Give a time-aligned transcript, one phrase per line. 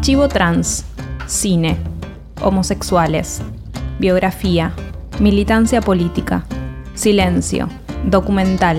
[0.00, 0.86] Archivo trans,
[1.26, 1.76] cine,
[2.40, 3.42] homosexuales,
[3.98, 4.72] biografía,
[5.20, 6.46] militancia política,
[6.94, 7.68] silencio,
[8.06, 8.78] documental,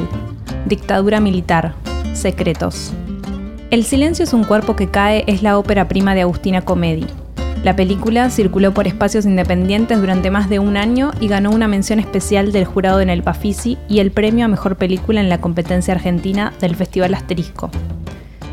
[0.65, 1.75] dictadura militar,
[2.13, 2.91] secretos.
[3.69, 7.05] El silencio es un cuerpo que cae es la ópera prima de Agustina Comedi.
[7.63, 11.99] La película circuló por espacios independientes durante más de un año y ganó una mención
[11.99, 15.93] especial del jurado en el Pafisi y el premio a mejor película en la competencia
[15.93, 17.69] argentina del Festival Asterisco.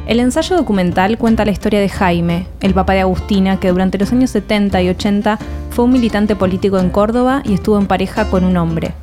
[0.09, 4.11] El ensayo documental cuenta la historia de Jaime, el papá de Agustina, que durante los
[4.11, 8.45] años 70 y 80 fue un militante político en Córdoba y estuvo en pareja con
[8.45, 8.95] un hombre.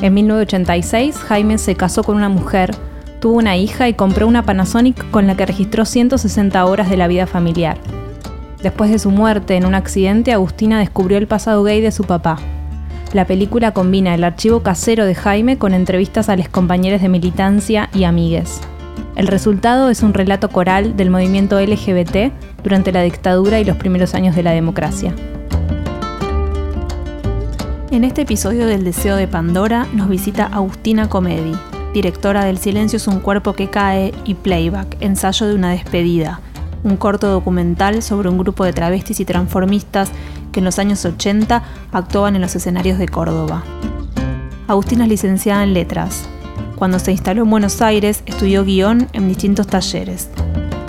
[0.00, 2.72] En 1986, Jaime se casó con una mujer,
[3.20, 7.06] tuvo una hija y compró una Panasonic con la que registró 160 horas de la
[7.06, 7.78] vida familiar.
[8.60, 12.38] Después de su muerte en un accidente, Agustina descubrió el pasado gay de su papá.
[13.12, 17.88] La película combina el archivo casero de Jaime con entrevistas a los compañeros de militancia
[17.94, 18.60] y amigues.
[19.16, 24.14] El resultado es un relato coral del movimiento LGBT durante la dictadura y los primeros
[24.14, 25.14] años de la democracia.
[27.90, 31.54] En este episodio del Deseo de Pandora nos visita Agustina Comedi,
[31.92, 36.40] directora del Silencio es un cuerpo que cae y Playback, ensayo de una despedida,
[36.84, 40.12] un corto documental sobre un grupo de travestis y transformistas
[40.52, 43.64] que en los años 80 actuaban en los escenarios de Córdoba.
[44.68, 46.28] Agustina es licenciada en letras,
[46.80, 50.30] cuando se instaló en Buenos Aires, estudió guion en distintos talleres.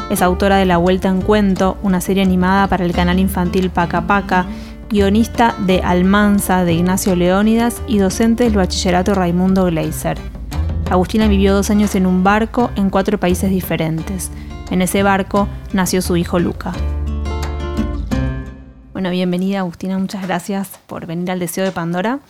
[0.10, 4.08] Es autora de La Vuelta en Cuento, una serie animada para el canal infantil Paca
[4.08, 4.46] Paca,
[4.90, 10.18] guionista de Almanza de Ignacio Leónidas y docente del bachillerato Raimundo Gleiser.
[10.90, 14.32] Agustina vivió dos años en un barco en cuatro países diferentes.
[14.70, 16.72] En ese barco nació su hijo Luca.
[18.94, 22.22] Bueno, bienvenida Agustina, muchas gracias por venir al Deseo de Pandora.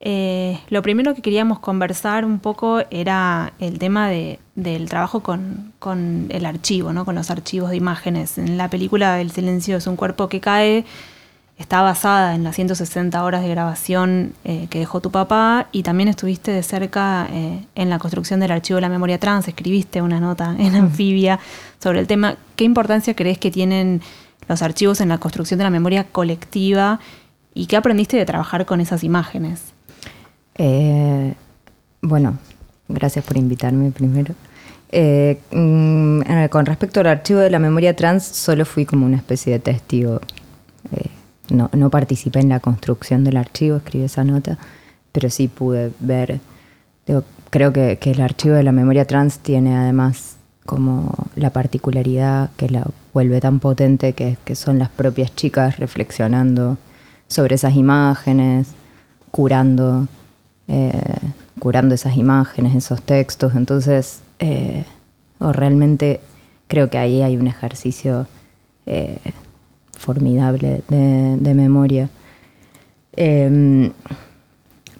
[0.00, 5.72] Eh, lo primero que queríamos conversar un poco era el tema del trabajo con,
[6.28, 7.04] el archivo, ¿no?
[7.04, 8.38] con los archivos de imágenes.
[8.38, 10.84] En la película El silencio es un cuerpo que cae,
[11.58, 16.08] está basada en las 160 horas de grabación eh, que dejó tu papá y también
[16.08, 20.20] estuviste de cerca eh, en la construcción del archivo de la memoria trans, escribiste una
[20.20, 21.40] nota en anfibia
[21.82, 22.36] sobre el tema.
[22.54, 24.00] ¿Qué importancia crees que tienen
[24.48, 27.00] los archivos en la construcción de la memoria colectiva
[27.52, 29.74] y qué aprendiste de trabajar con esas imágenes?
[30.58, 31.34] Eh,
[32.02, 32.38] bueno,
[32.88, 34.34] gracias por invitarme primero.
[34.90, 39.52] Eh, mm, con respecto al archivo de la memoria trans, solo fui como una especie
[39.52, 40.20] de testigo.
[40.92, 41.10] Eh,
[41.50, 44.58] no, no, participé en la construcción del archivo, escribí esa nota,
[45.12, 46.40] pero sí pude ver.
[47.50, 50.36] creo que, que, el archivo de la memoria trans tiene además
[50.66, 56.76] como la particularidad que la vuelve tan potente que, que son las propias chicas reflexionando
[57.26, 58.68] sobre esas imágenes,
[59.30, 60.08] curando
[60.70, 60.92] eh,
[61.58, 63.54] curando esas imágenes, esos textos.
[63.54, 64.84] Entonces, eh,
[65.40, 66.20] realmente
[66.66, 68.26] creo que ahí hay un ejercicio
[68.84, 69.16] eh,
[69.96, 72.10] formidable de, memoria.
[73.16, 73.92] Em,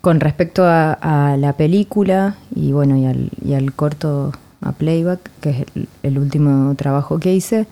[0.01, 5.65] con respecto a, la película y bueno y al, corto a playback, que es
[6.03, 7.67] el, último trabajo que hice,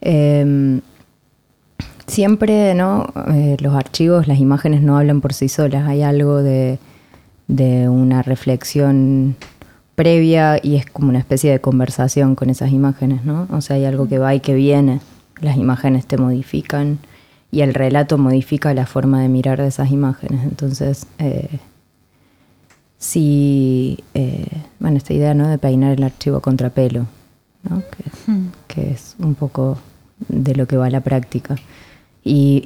[0.00, 0.80] em,
[2.06, 3.06] siempre no
[3.60, 5.86] los archivos, las imágenes no hablan por sí solas.
[5.86, 6.78] Hay algo de
[7.48, 9.36] de una reflexión
[9.94, 13.46] previa y es como una especie de conversación con esas imágenes, ¿no?
[13.50, 15.00] O sea, hay algo que va y que viene,
[15.40, 16.98] las imágenes te modifican
[17.50, 20.42] y el relato modifica la forma de mirar de esas imágenes.
[20.42, 21.60] Entonces, eh,
[22.98, 24.46] sí, eh,
[24.80, 25.48] bueno, esta idea ¿no?
[25.48, 27.06] de peinar el archivo a contrapelo,
[27.62, 27.82] ¿no?
[28.66, 29.78] que, es un poco
[30.28, 31.54] de lo que va la práctica.
[32.24, 32.64] Y,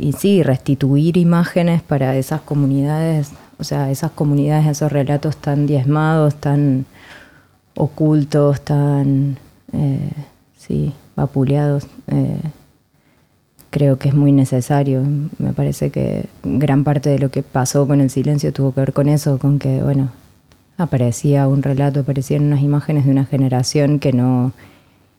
[0.00, 6.34] y, sí, restituir imágenes para esas comunidades o sea, esas comunidades, esos relatos tan diezmados,
[6.36, 6.86] tan
[7.74, 9.38] ocultos, tan,
[9.72, 10.10] eh,
[10.56, 12.40] sí, vapuleados, eh,
[13.70, 15.02] creo que es muy necesario.
[15.38, 18.92] Me parece que gran parte de lo que pasó con el silencio tuvo que ver
[18.92, 20.10] con eso, con que, bueno,
[20.76, 24.52] aparecía un relato, aparecían unas imágenes de una generación que no,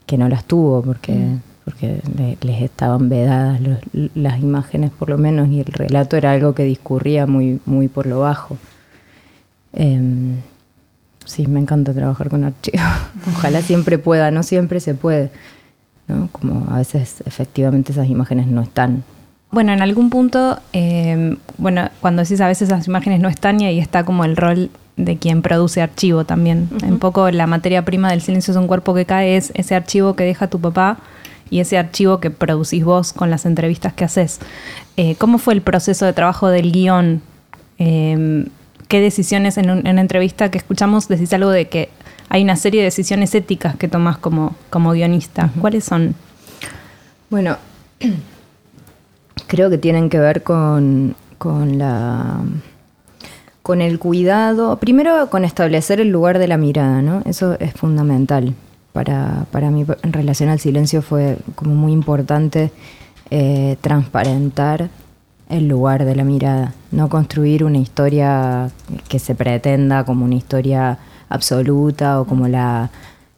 [0.05, 2.01] que no las tuvo, porque, porque
[2.41, 3.59] les estaban vedadas
[3.93, 8.05] las imágenes por lo menos y el relato era algo que discurría muy, muy por
[8.05, 8.57] lo bajo.
[9.71, 10.35] Em,
[11.25, 12.81] sí, me encanta trabajar con archivos.
[13.35, 15.31] Ojalá siempre pueda, no siempre se puede.
[16.07, 16.27] ¿no?
[16.31, 19.03] Como a veces efectivamente esas imágenes no están.
[19.49, 23.65] Bueno, en algún punto, em, bueno, cuando decís a veces esas imágenes no están y
[23.65, 26.69] ahí está como el rol de quien produce archivo también.
[26.85, 30.15] Un poco la materia prima del silencio es un cuerpo que cae, es ese archivo
[30.15, 30.97] que deja tu papá
[31.53, 34.39] y ese archivo que producís vos con las entrevistas que haces.
[34.97, 37.21] Eh, ¿Cómo fue el proceso de trabajo del guion?
[37.77, 38.47] Em,
[38.87, 41.89] ¿Qué decisiones en, una entrevista que escuchamos decís algo de que
[42.29, 45.51] hay una serie de decisiones éticas que tomas como, como guionista?
[45.61, 46.15] ¿Cuáles son?
[47.29, 47.57] Bueno,
[49.47, 52.39] creo que tienen que ver con, con la
[53.61, 57.21] con el cuidado, primero con establecer el lugar de la mirada, ¿no?
[57.25, 58.55] Eso es fundamental
[58.93, 62.71] para, para mí en relación al silencio fue como muy importante
[63.31, 64.89] eh, transparentar
[65.49, 68.69] el lugar de la mirada, no construir una historia
[69.09, 70.99] que se pretenda como una historia
[71.29, 72.91] absoluta o como la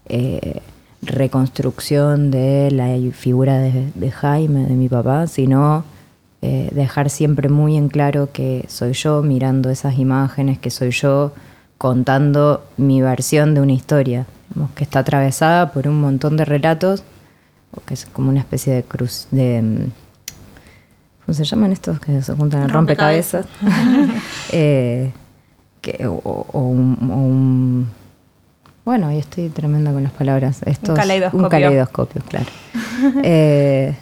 [0.07, 0.61] eh,
[1.01, 5.83] reconstrucción de la figura de, Jaime, de mi papá, sino
[6.41, 11.31] eh, dejar siempre muy en claro que soy yo mirando esas imágenes, que soy yo
[11.77, 14.25] contando mi versión de una historia
[14.75, 17.03] que está atravesada por un montón de relatos,
[17.85, 19.61] que es como una especie de cruz, de...
[19.61, 19.91] Mm,
[21.25, 23.45] ¿Cómo se llaman estos que se juntan en rompecabezas?
[24.51, 25.11] Eh,
[26.07, 27.87] o, un,
[28.83, 30.61] Bueno, ahí estoy tremenda con las palabras.
[30.65, 31.45] Estos, un caleidoscopio.
[31.45, 32.47] Un caleidoscopio, claro.
[33.23, 33.95] eh,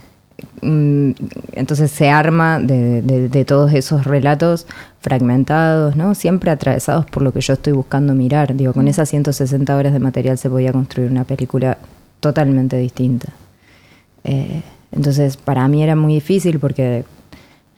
[0.62, 4.66] entonces se arma de, todos esos relatos
[5.01, 6.16] fragmentados, ¿no?
[6.16, 8.56] Siempre atravesados por lo que yo estoy buscando mirar.
[8.56, 8.90] Digo, con mm.
[8.90, 11.78] esas 160 horas de material se podía construir una película
[12.19, 13.30] totalmente distinta.
[14.24, 14.62] Eh,
[14.92, 17.04] entonces, para mí era muy difícil porque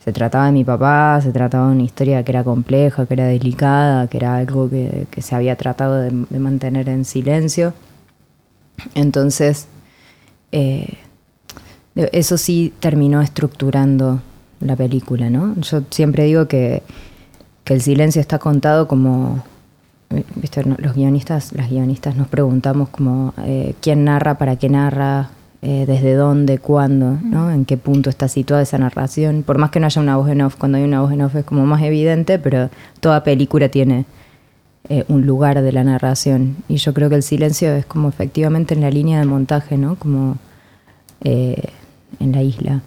[0.03, 3.25] se trataba de mi papá, se trataba de una historia que era compleja, que era
[3.25, 7.73] delicada, que era algo que, se había tratado de, mantener en silencio.
[8.93, 9.67] Entonces,
[10.51, 10.97] eh,
[11.95, 14.21] eso sí terminó estructurando
[14.59, 15.55] la película, ¿no?
[15.61, 16.83] Yo siempre digo que,
[17.65, 19.43] el silencio está contado como,
[20.35, 20.63] ¿viste?
[20.63, 25.31] los guionistas, las guionistas nos preguntamos como eh, quién narra, para qué narra,
[25.63, 27.49] eh, desde dónde, cuándo, ¿no?
[27.49, 29.41] En qué punto está situada esa narración.
[29.41, 31.33] Por más que no haya una voz en off, cuando hay una voz en off
[31.33, 32.69] es como más evidente, pero
[32.99, 34.05] toda película tiene
[34.87, 36.57] eh, un lugar de la narración.
[36.67, 39.95] Y yo creo que el silencio es como efectivamente en la línea de montaje, ¿no?
[39.95, 40.37] Como
[42.19, 42.81] en la isla,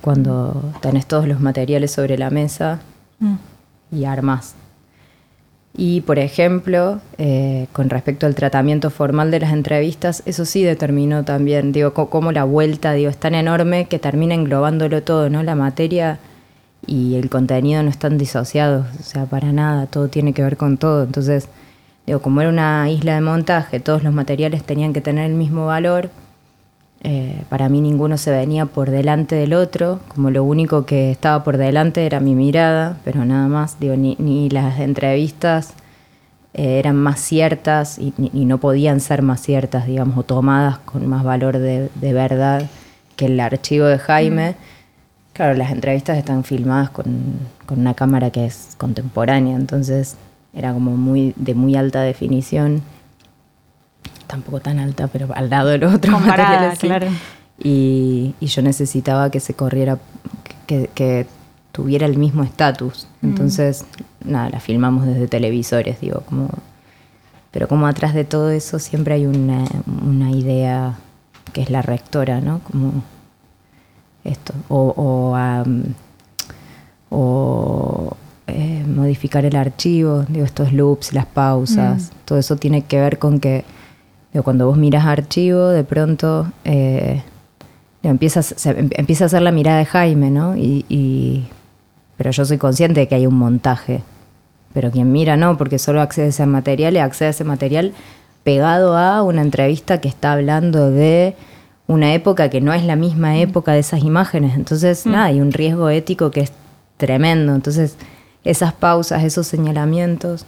[0.00, 2.80] cuando tenés todos los materiales sobre la mesa
[3.20, 3.34] mm.
[3.92, 4.54] y armas.
[5.76, 11.24] Y, por ejemplo, eh, con respecto al tratamiento formal de las entrevistas, eso sí determinó
[11.24, 15.42] también, digo, cómo la vuelta, digo, es tan enorme que termina englobándolo todo, ¿no?
[15.42, 16.20] La materia
[16.86, 20.76] y el contenido no están disociados, o sea, para nada, todo tiene que ver con
[20.78, 21.02] todo.
[21.02, 21.48] Entonces,
[22.06, 25.66] digo, como era una isla de montaje, todos los materiales tenían que tener el mismo
[25.66, 26.10] valor,
[27.06, 31.44] eh, para mí ninguno se venía por delante del otro, como lo único que estaba
[31.44, 35.74] por delante era mi mirada, pero nada más, digo, ni, las entrevistas
[36.54, 38.14] eh, eran más ciertas y,
[38.46, 42.70] no podían ser más ciertas, digamos, o tomadas con más valor de, verdad
[43.16, 44.54] que el archivo de Jaime.
[45.34, 47.04] Claro, las entrevistas están filmadas con,
[47.66, 50.16] con, una cámara que es contemporánea, entonces
[50.54, 52.80] era como muy de muy alta definición
[54.26, 56.78] tampoco tan alta, pero al lado de los otros materiales.
[56.78, 57.08] claro.
[57.58, 59.98] Y, yo necesitaba que se corriera,
[60.66, 61.26] que,
[61.72, 63.08] tuviera el mismo estatus.
[63.20, 63.26] Mm.
[63.26, 63.84] Entonces,
[64.24, 66.48] nada, la filmamos desde televisores, digo, como.
[67.50, 70.94] Pero como atrás de todo eso siempre hay una, idea
[71.52, 72.58] que es la rectora, ¿no?
[72.60, 73.04] Como
[74.24, 74.52] esto.
[74.68, 75.36] O,
[77.10, 78.16] o,
[78.48, 82.14] eh, modificar el archivo, digo, estos loops, las pausas, mm.
[82.24, 83.64] todo eso tiene que ver con que
[84.42, 87.22] cuando vos miras archivo, de pronto eh,
[88.02, 90.56] empiezas, em, empieza a hacer la mirada de Jaime, ¿no?
[90.56, 91.46] Y,
[92.16, 94.02] pero yo soy consciente de que hay un montaje.
[94.72, 97.92] Pero quien mira no, porque solo accede a ese material y accede a ese material
[98.42, 101.36] pegado a una entrevista que está hablando de
[101.86, 103.36] una época que no es la misma mm.
[103.36, 104.56] época de esas imágenes.
[104.56, 105.10] Entonces, mm.
[105.10, 106.52] nada, hay un riesgo ético que es
[106.96, 107.54] tremendo.
[107.54, 107.96] Entonces,
[108.42, 110.44] esas pausas, esos señalamientos,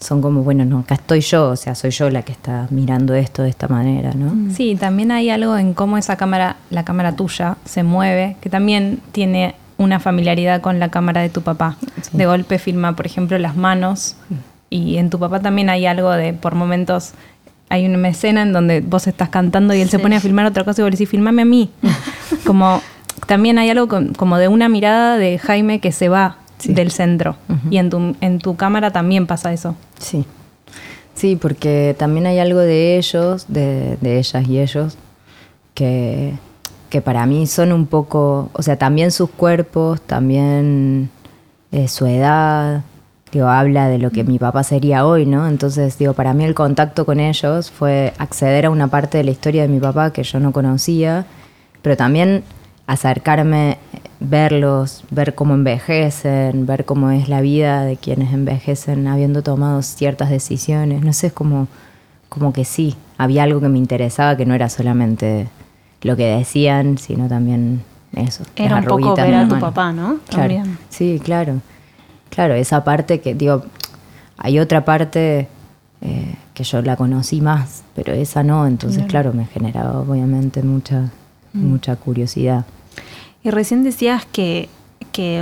[0.00, 3.14] son como, bueno, no, acá estoy yo, o sea, soy yo la que está mirando
[3.14, 4.34] esto de esta manera, ¿no?
[4.34, 4.50] Mm.
[4.54, 9.00] Sí, también hay algo en cómo esa cámara, la cámara tuya, se mueve, que también
[9.12, 11.76] tiene una familiaridad con la cámara de tu papá.
[12.12, 14.16] De golpe filma, por ejemplo, las manos,
[14.70, 17.12] y en tu papá también hay algo de, por momentos,
[17.68, 20.64] hay una escena en donde vos estás cantando y él se pone a filmar otra
[20.64, 21.70] cosa y vos le decís, filmame a mí.
[22.46, 22.82] como
[23.26, 27.36] también hay algo como de una mirada de Jaime que se va del centro.
[27.70, 29.74] Y en tu, en tu cámara también pasa eso.
[29.98, 30.24] Sí.
[31.14, 34.96] Sí, porque también hay algo de ellos, de, ellas y ellos,
[35.74, 36.34] que,
[36.90, 41.10] que, para mí son un poco, o sea, también sus cuerpos, también
[41.70, 42.82] eh, su edad,
[43.34, 45.46] digo, habla de lo que mi papá sería hoy, ¿no?
[45.48, 49.32] Entonces, digo, para mí el contacto con ellos fue acceder a una parte de la
[49.32, 51.26] historia de mi papá que yo no conocía,
[51.82, 52.44] pero también
[52.86, 53.78] acercarme,
[54.28, 60.30] verlos, ver cómo envejecen, ver cómo es la vida de quienes envejecen habiendo tomado ciertas
[60.30, 61.02] decisiones.
[61.02, 61.68] No sé, es como,
[62.28, 65.48] como que sí, había algo que me interesaba que no era solamente
[66.02, 67.82] lo que decían, sino también
[68.14, 68.44] eso.
[68.56, 70.18] Era un poco ver a tu papá, ¿no?
[70.28, 70.54] Claro,
[70.90, 71.60] sí, claro.
[72.30, 73.64] Claro, esa parte que, digo,
[74.36, 75.48] hay otra parte
[76.00, 81.10] eh, que yo la conocí más, pero esa no, entonces, claro, me generaba obviamente mucha
[81.54, 81.70] Mm.
[81.70, 82.64] mucha curiosidad.
[83.44, 84.70] Y recién decías que,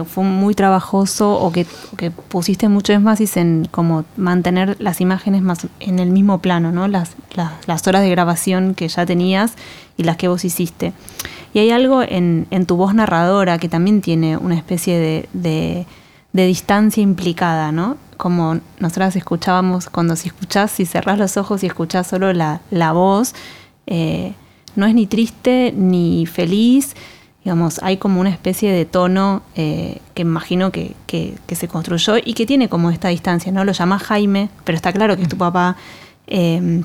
[0.07, 1.65] fue muy trabajoso o que,
[2.29, 6.89] pusiste mucho énfasis en como mantener las imágenes más en el mismo plano, ¿no?
[6.89, 7.13] Las,
[7.67, 9.55] las, horas de grabación que ya tenías
[9.97, 10.93] y las que vos hiciste.
[11.55, 15.87] Y hay algo en, tu voz narradora que también tiene una especie de,
[16.33, 17.97] distancia implicada, ¿no?
[18.17, 22.93] Como nosotras escuchábamos, cuando si escuchás, si cerrás los ojos y escuchás solo la, la
[22.93, 23.35] voz,
[23.87, 24.35] eh,
[24.75, 26.95] no es ni triste ni feliz,
[27.45, 32.47] digamos, hay como una especie de tono eh, que imagino que, se construyó y que
[32.47, 33.65] tiene como esta distancia, ¿no?
[33.65, 35.77] Lo llama Jaime, pero está claro que es tu papá.
[36.27, 36.85] Em,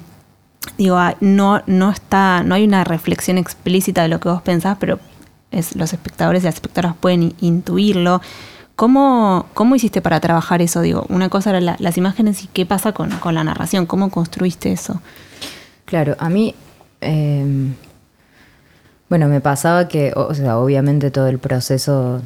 [0.78, 4.78] digo, ah, no, no está, no hay una reflexión explícita de lo que vos pensás,
[4.80, 5.00] pero
[5.52, 8.22] es, los espectadores y las espectadoras pueden intuirlo.
[8.76, 10.82] ¿Cómo, ¿Cómo hiciste para trabajar eso?
[10.82, 14.72] Digo, una cosa era las imágenes y qué pasa con, con la narración, ¿cómo construiste
[14.72, 15.02] eso?
[15.86, 16.54] Claro, a mí
[17.00, 17.76] Em,
[19.10, 22.22] bueno, me pasaba que, o sea, obviamente todo el proceso,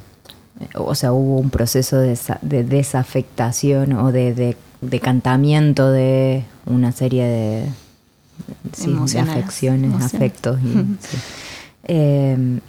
[0.76, 2.18] o sea, hubo un proceso de,
[2.64, 7.66] desafectación o de, decantamiento de una serie de,
[9.20, 10.60] afecciones, afectos.
[11.84, 12.60] Em,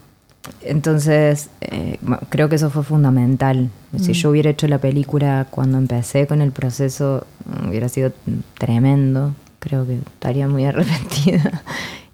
[0.62, 1.98] entonces, eh,
[2.30, 3.68] creo que eso fue fundamental.
[4.00, 4.14] Si mm.
[4.14, 7.26] yo hubiera hecho la película cuando empecé con el proceso,
[7.68, 8.10] hubiera sido
[8.58, 11.62] tremendo creo que estaría muy arrepentida.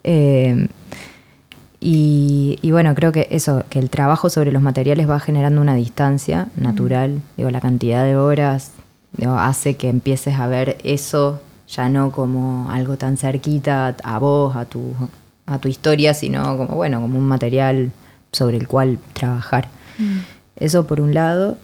[0.05, 0.69] Eh,
[1.81, 6.49] y, bueno, creo que eso, que el trabajo sobre los materiales va generando una distancia
[6.57, 7.21] natural.
[7.37, 8.73] Digo, la cantidad de horas
[9.27, 14.65] hace que empieces a ver eso ya no como algo tan cerquita a vos, a
[14.65, 14.95] tu,
[15.47, 17.93] a tu historia, sino como, bueno, como un material
[18.33, 19.69] sobre el cual trabajar.
[19.99, 20.19] Mm.
[20.57, 21.59] Eso por un lado.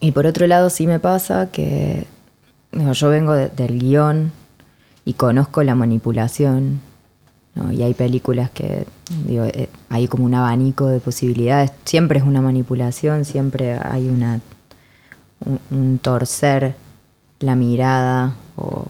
[0.00, 2.06] Y por otro lado sí me pasa que
[2.72, 4.32] yo vengo del guion,
[5.04, 6.80] y conozco la manipulación.
[7.72, 8.86] Y hay películas que,
[9.26, 11.70] digo, eh, hay como un abanico de posibilidades.
[11.84, 14.40] Siempre es una manipulación, siempre hay una
[15.70, 16.74] un, torcer
[17.40, 18.34] la mirada.
[18.56, 18.86] O,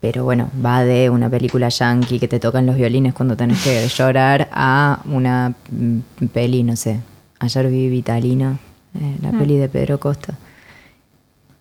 [0.00, 3.86] pero bueno, va de una película yankee que te tocan los violines cuando tenés que
[3.96, 7.00] llorar a una mm, peli, no sé.
[7.38, 8.58] Ayer vi Vitalina,
[8.94, 9.38] eh, la mm.
[9.38, 10.38] peli de Pedro Costa,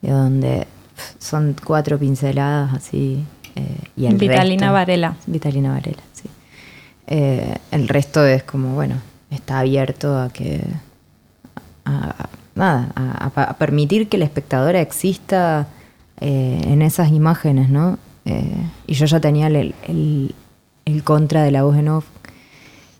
[0.01, 0.67] de donde
[1.19, 3.25] son cuatro pinceladas así.
[3.55, 5.15] Eh, y el Vitalina Varela.
[5.27, 6.29] Vitalina Varela, sí.
[7.07, 8.95] Eh, el resto es como, bueno,
[9.29, 10.61] está abierto a que.
[11.85, 15.67] A, nada, a, permitir que la espectadora exista
[16.19, 17.97] eh, en esas imágenes, ¿no?
[18.85, 19.73] y yo ya tenía el,
[20.85, 22.05] el, contra de la voz en off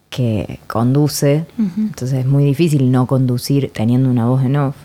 [0.10, 4.76] que conduce, entonces es muy difícil no conducir teniendo una voz en off.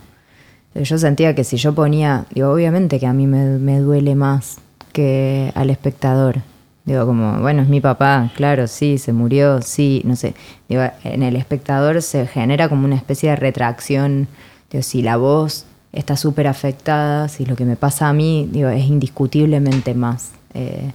[0.83, 4.59] Yo sentía que si yo ponía, digo, obviamente que a mí me, duele más
[4.97, 6.41] que al espectador.
[6.87, 10.35] Digo, como, bueno, es mi papá, claro, sí, se murió, sí, no sé.
[10.71, 14.27] Digo, en el espectador se genera como una especie de retracción.
[14.71, 18.71] Digo, si la voz está súper afectada, si lo que me pasa a mí, digo,
[18.71, 20.93] es indiscutiblemente más eh,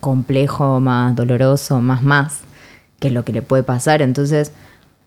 [0.00, 2.40] complejo, más doloroso, más más,
[3.00, 4.02] que lo que le puede pasar.
[4.02, 4.52] Entonces,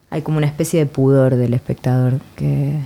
[0.10, 2.80] hay como una especie de pudor del espectador que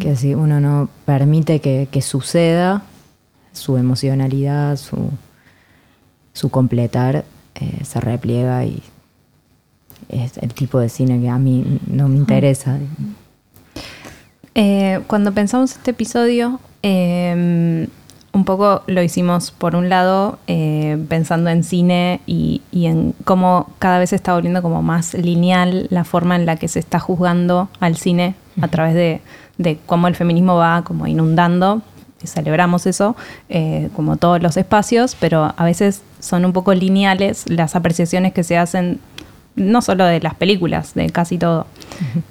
[0.00, 2.82] que si uno no permite que, suceda,
[3.58, 5.10] su emocionalidad, su,
[6.32, 7.24] su completar,
[7.54, 8.82] eh, se repliega y
[10.08, 12.78] es el tipo de cine que a mí no me interesa.
[14.54, 17.86] Eh, cuando pensamos este episodio, em,
[18.32, 23.70] un poco lo hicimos por un lado eh, pensando en cine y, y, en cómo
[23.78, 27.00] cada vez se está volviendo como más lineal la forma en la que se está
[27.00, 29.20] juzgando al cine a través de,
[29.56, 31.82] de cómo el feminismo va como inundando
[32.26, 33.16] celebramos eso,
[33.48, 38.42] eh, como todos los espacios, pero a veces son un poco lineales las apreciaciones que
[38.42, 38.98] se hacen,
[39.54, 41.66] no solo de las películas, de casi todo,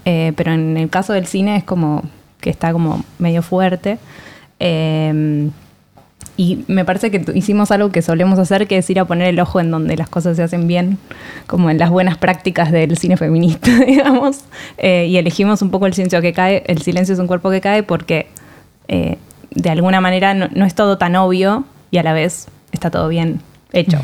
[0.06, 2.03] eh, pero en el caso del cine es como
[2.41, 3.98] que está como medio fuerte.
[4.60, 5.50] Eh,
[6.39, 9.39] y me parece que hicimos algo que solemos hacer, que es ir a poner el
[9.39, 11.00] ojo en donde las cosas se hacen bien,
[11.48, 14.41] como en las buenas prácticas del cine feminista, digamos.
[14.77, 17.82] y elegimos un poco el silencio que cae, el silencio es un cuerpo que cae,
[17.82, 18.27] porque
[19.57, 23.41] de alguna manera no, es todo tan obvio y a la vez está todo bien
[23.73, 23.99] hecho.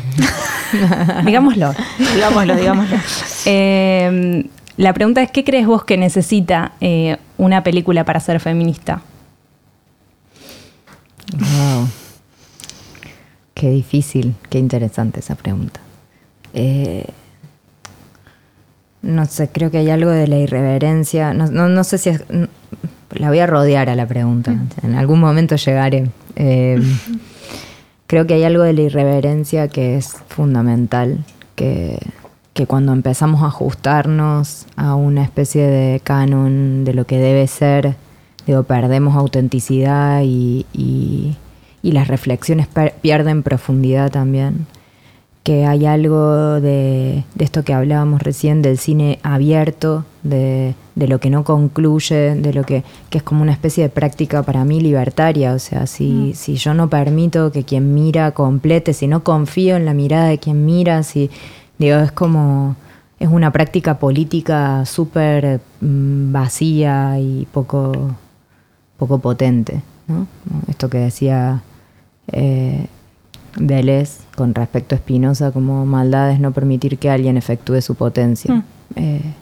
[1.24, 1.74] digámoslo.
[2.14, 2.96] Digámoslo, digámoslo.
[3.46, 4.44] Em,
[4.76, 9.02] la pregunta es, ¿qué crees vos que necesita eh, una película para ser feminista?
[11.38, 11.88] Wow.
[13.54, 15.80] Qué difícil, qué interesante esa pregunta.
[16.54, 17.06] Eh,
[19.04, 21.34] no sé, creo que hay algo de la irreverencia.
[21.34, 22.24] No, sé si es,
[23.10, 24.56] la voy a rodear a la pregunta.
[24.82, 26.10] En algún momento llegaré.
[26.36, 26.80] Eh,
[28.06, 31.98] creo que hay algo de la irreverencia que es fundamental, que,
[32.66, 37.96] cuando empezamos a ajustarnos a una especie de canon de lo que debe ser,
[38.46, 42.68] digo, perdemos autenticidad y, y las reflexiones
[43.02, 44.66] pierden profundidad también
[45.44, 51.44] que hay algo de, esto que hablábamos recién del cine abierto, de, lo que no
[51.44, 55.52] concluye, de lo que, es como una especie de práctica para mí libertaria.
[55.52, 56.34] O sea, si, mm.
[56.34, 60.38] si yo no permito que quien mira complete, si no confío en la mirada de
[60.38, 61.30] quien mira, si
[61.78, 62.74] digo, es como
[63.18, 67.92] es una práctica política súper mm, vacía y poco,
[68.96, 69.82] poco potente.
[70.08, 70.26] ¿no?
[70.68, 71.62] Esto que decía
[72.32, 72.86] eh,
[73.56, 78.54] Vélez con respecto a Espinosa como maldad es no permitir que alguien efectúe su potencia.
[78.54, 78.64] Mm.
[78.96, 79.34] Eh,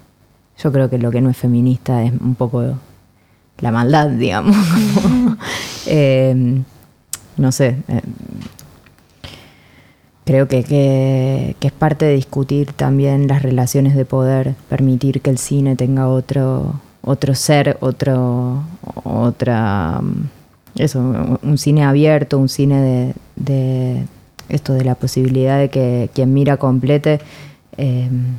[0.62, 2.62] yo creo que lo que no es feminista es un poco
[3.58, 4.56] la maldad, digamos.
[5.86, 6.62] Eh,
[7.36, 7.76] no sé.
[7.88, 8.00] Eh,
[10.24, 15.38] creo que, que, es parte de discutir también las relaciones de poder, permitir que el
[15.38, 18.62] cine tenga otro, otro ser, otro,
[19.02, 20.00] otra
[20.76, 23.14] eso, un cine abierto, un cine de,
[24.48, 27.20] esto de la posibilidad de que quien mira complete.
[27.76, 28.36] Em,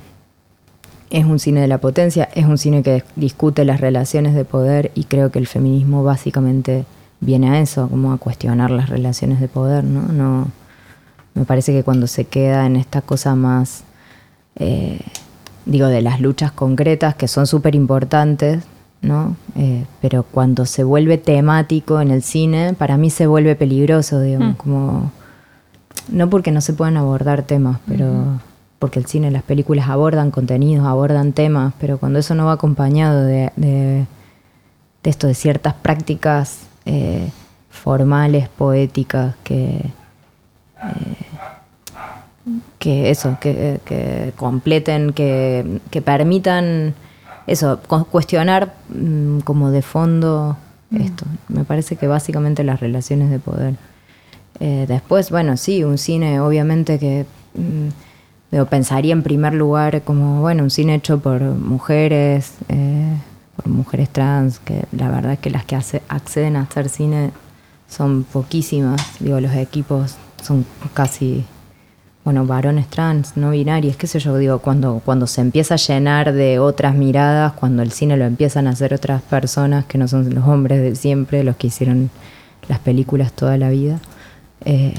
[1.09, 4.91] es un cine de la potencia, es un cine que discute las relaciones de poder
[4.95, 6.85] y creo que el feminismo básicamente
[7.19, 10.01] viene a eso, como a cuestionar las relaciones de poder, ¿no?
[10.11, 10.47] no
[11.35, 13.83] me parece que cuando se queda en esta cosa más,
[14.55, 14.99] eh,
[15.65, 18.63] digo, de las luchas concretas que son súper importantes,
[19.03, 19.35] ¿no?
[19.55, 24.53] Eh, pero cuando se vuelve temático en el cine, para mí se vuelve peligroso, digamos,
[24.53, 24.57] mm.
[24.57, 25.11] como...
[26.09, 28.41] No porque no se puedan abordar temas, pero...
[28.79, 33.23] Porque el cine, las películas abordan contenidos, abordan temas, pero cuando eso no va acompañado
[33.23, 34.05] de, de,
[35.03, 37.29] esto, de ciertas prácticas eh,
[37.69, 39.85] formales, poéticas, que...
[40.83, 41.15] Eh,
[42.77, 46.93] que eso, que, que completen, que, que permitan
[47.47, 47.79] eso,
[48.11, 50.57] cuestionar mm, como de fondo
[50.89, 51.01] mm.
[51.01, 51.25] esto.
[51.49, 53.75] Me parece que básicamente las relaciones de poder.
[54.59, 57.25] Eh, después, bueno, sí, un cine obviamente que
[57.55, 63.15] mm, pensaría en primer lugar como, bueno, un cine hecho por mujeres, eh,
[63.55, 67.31] por mujeres trans, que la verdad es que las que acceden a hacer cine
[67.89, 69.01] son poquísimas.
[69.19, 71.45] Digo, los equipos son casi
[72.23, 76.31] bueno, varones trans, no binarios, qué sé yo, digo, cuando, cuando se empieza a llenar
[76.31, 80.33] de otras miradas, cuando el cine lo empiezan a hacer otras personas que no son
[80.33, 82.09] los hombres de siempre, los que hicieron
[82.69, 83.99] las películas toda la vida,
[84.63, 84.93] eh,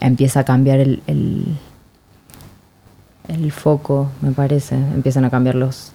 [0.00, 1.02] empieza a cambiar el,
[3.28, 5.92] el, foco, me parece, empiezan a cambiar los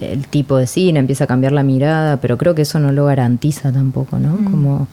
[0.00, 3.06] el tipo de cine, empieza a cambiar la mirada, pero creo que eso no lo
[3.06, 4.34] garantiza tampoco, ¿no?
[4.34, 4.44] Mm.
[4.50, 4.88] Como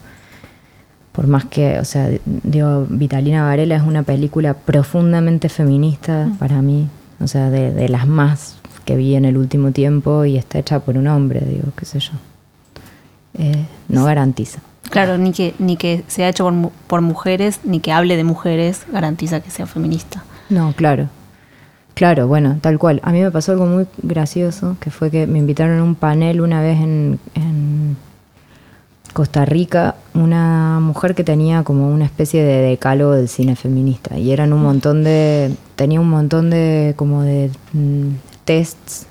[1.22, 6.38] por más que, o sea, digo, Vitalina Varela es una película profundamente feminista mm.
[6.38, 8.56] para mí, o sea, de, las más
[8.86, 12.00] que vi en el último tiempo y está hecha por un hombre, digo, qué sé
[12.00, 12.14] yo.
[13.38, 14.62] Eh, no garantiza.
[14.90, 18.88] Claro, ni que, ni que sea hecho por, por, mujeres, ni que hable de mujeres,
[18.92, 20.24] garantiza que sea feminista.
[20.50, 21.08] No, claro.
[21.94, 23.00] Claro, bueno, tal cual.
[23.04, 26.42] A mí me pasó algo muy gracioso, que fue que me invitaron a un panel
[26.42, 27.20] una vez en
[29.14, 34.18] Costa Rica una mujer que tenía como una especie de decálogo del cine feminista.
[34.18, 38.10] Y eran un montón de tenía un montón de como de mm,
[38.46, 39.08] tests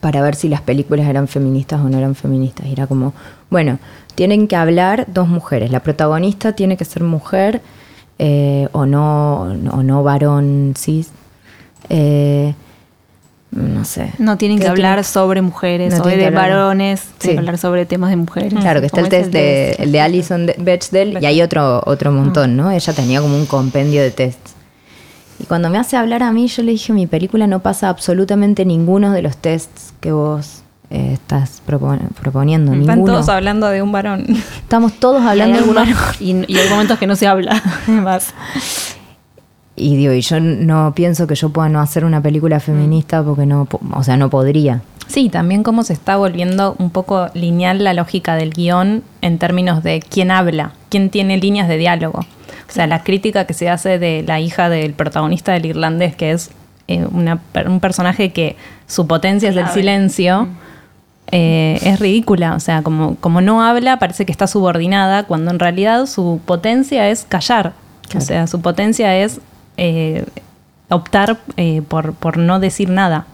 [0.00, 2.66] para ver si las películas eran feministas o no eran feministas.
[2.66, 3.14] Y era como
[3.50, 3.78] bueno
[4.14, 5.70] tienen que hablar dos mujeres.
[5.70, 7.60] La protagonista tiene que ser mujer
[8.18, 11.10] eh, o no o no varón cis
[11.88, 12.54] eh,
[13.50, 14.12] no sé.
[14.18, 17.36] No tienen que hablar sobre mujeres No o de varones, Sí.
[17.36, 18.52] hablar sobre temas de mujeres.
[18.54, 22.12] Claro, que está el test de, el de Alison de- Bechdel y hay otro, otro
[22.12, 22.70] montón, ¿no?
[22.70, 24.52] Ella tenía como un compendio de tests.
[25.38, 28.64] Y cuando me hace hablar a mí, yo le dije, mi película no pasa absolutamente
[28.64, 33.14] ninguno de los tests que vos eh, estás propon- proponiendo, Están ninguno.
[33.14, 34.24] todos hablando de un varón.
[34.62, 35.94] Estamos todos hablando de un varón.
[36.20, 38.32] y, y hay momentos que no se habla, además.
[39.76, 43.44] Y digo, y yo no pienso que yo pueda no hacer una película feminista porque
[43.44, 44.80] no, o sea, no podría.
[45.06, 49.82] Sí, también cómo se está volviendo un poco lineal la lógica del guion en términos
[49.82, 52.20] de quién habla, quién tiene líneas de diálogo.
[52.20, 56.32] O sea, la crítica que se hace de la hija del protagonista del irlandés, que
[56.32, 56.50] es
[56.88, 60.48] eh, una per- un personaje que su potencia es el silencio,
[61.30, 62.54] eh, es ridícula.
[62.54, 67.08] O sea, como, como no habla, parece que está subordinada, cuando en realidad su potencia
[67.10, 67.74] es callar.
[68.16, 69.40] O sea, su potencia es
[69.76, 70.24] eh,
[70.88, 73.26] optar eh, por, por no decir nada.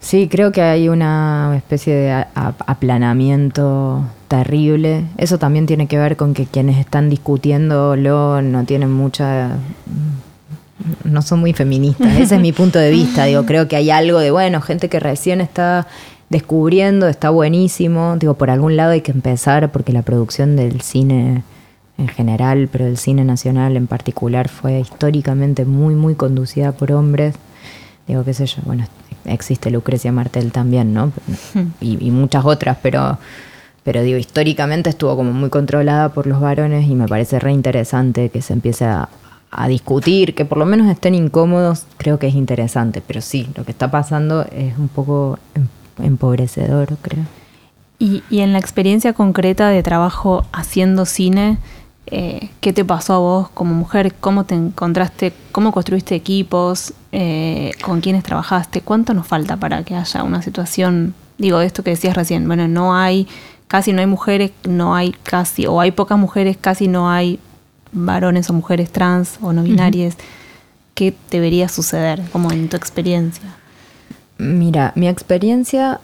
[0.00, 5.04] Sí, creo que hay una especie de aplanamiento terrible.
[5.16, 9.56] Eso también tiene que ver con que quienes están discutiéndolo no tienen mucha...
[11.04, 12.16] no son muy feministas.
[12.16, 13.24] Ese es mi punto de vista.
[13.24, 15.88] Digo, creo que hay algo de, bueno, gente que recién está
[16.30, 18.16] descubriendo, está buenísimo.
[18.18, 21.42] Digo, por algún lado hay que empezar porque la producción del cine
[21.98, 27.34] en general, pero el cine nacional en particular fue históricamente muy, muy conducida por hombres.
[28.06, 28.86] Digo, qué sé yo, bueno,
[29.24, 31.12] existe Lucrecia Martel también, ¿no?
[31.80, 33.18] Y, y muchas otras, pero,
[33.84, 38.30] pero digo, históricamente estuvo como muy controlada por los varones y me parece re interesante
[38.30, 39.08] que se empiece a,
[39.50, 43.64] a discutir, que por lo menos estén incómodos, creo que es interesante, pero sí, lo
[43.64, 45.66] que está pasando es un poco em-
[46.04, 47.24] empobrecedor, creo.
[47.98, 51.58] Y, y en la experiencia concreta de trabajo haciendo cine,
[52.10, 54.14] eh, ¿qué te pasó a vos como mujer?
[54.20, 55.32] ¿Cómo te encontraste?
[55.52, 56.92] ¿Cómo construiste equipos?
[57.12, 58.80] Eh, ¿Con quiénes trabajaste?
[58.80, 62.46] ¿Cuánto nos falta para que haya una situación, digo, esto que decías recién?
[62.46, 63.26] Bueno, no hay,
[63.66, 67.38] casi no hay mujeres, no hay casi, o hay pocas mujeres, casi no hay
[67.92, 70.16] varones o mujeres trans o no binarias.
[70.94, 73.56] ¿Qué debería suceder, como en tu experiencia?
[74.38, 76.00] Mira, mi experiencia,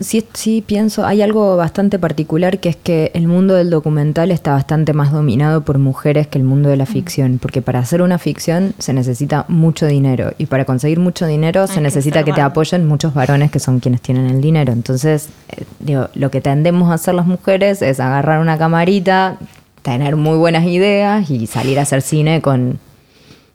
[0.00, 4.52] sí, sí pienso, hay algo bastante particular que es que el mundo del documental está
[4.52, 8.18] bastante más dominado por mujeres que el mundo de la ficción, porque para hacer una
[8.18, 12.40] ficción se necesita mucho dinero y para conseguir mucho dinero se que necesita que te
[12.40, 14.72] apoyen muchos varones que son quienes tienen el dinero.
[14.72, 19.38] Entonces, eh, digo, lo que tendemos a hacer las mujeres es agarrar una camarita,
[19.82, 22.78] tener muy buenas ideas y salir a hacer cine con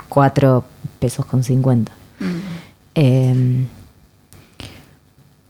[0.10, 0.64] cuatro
[1.00, 1.92] pesos con 50.
[2.96, 3.66] Eh,